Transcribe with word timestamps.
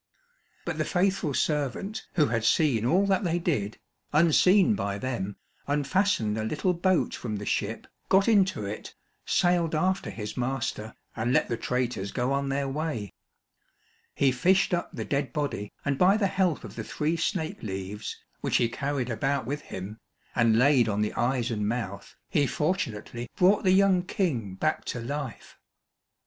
But 0.65 0.79
the 0.79 0.83
faithful 0.83 1.35
servant 1.35 2.07
who 2.13 2.25
had 2.29 2.43
seen 2.43 2.87
all 2.87 3.05
that 3.05 3.23
they 3.23 3.37
did, 3.37 3.77
unseen 4.11 4.73
by 4.73 4.97
them, 4.97 5.35
unfastened 5.67 6.39
a 6.39 6.43
little 6.43 6.73
boat 6.73 7.13
from 7.13 7.35
the 7.35 7.45
ship, 7.45 7.85
got 8.09 8.27
into 8.27 8.65
it, 8.65 8.95
sailed 9.27 9.75
after 9.75 10.09
his 10.09 10.35
master, 10.35 10.95
and 11.15 11.31
let 11.33 11.49
the 11.49 11.55
traitors 11.55 12.11
go 12.11 12.31
on 12.33 12.49
their 12.49 12.67
way. 12.67 13.13
He 14.15 14.31
fished 14.31 14.73
up 14.73 14.91
the 14.91 15.05
dead 15.05 15.31
body, 15.33 15.71
and 15.85 15.99
by 15.99 16.17
the 16.17 16.25
help 16.25 16.63
of 16.63 16.75
the 16.75 16.83
three 16.83 17.15
snake 17.15 17.61
leaves 17.61 18.17
which 18.39 18.55
he 18.57 18.69
carried 18.69 19.11
about 19.11 19.45
with 19.45 19.61
him, 19.61 19.99
and 20.35 20.57
laid 20.57 20.89
on 20.89 21.01
the 21.01 21.13
eyes 21.13 21.51
and 21.51 21.67
mouth, 21.69 22.15
he 22.27 22.47
fortunately 22.47 23.29
brought 23.35 23.63
the 23.63 23.71
young 23.71 24.01
King 24.01 24.55
back 24.55 24.83
to 24.85 24.99
life. 24.99 25.59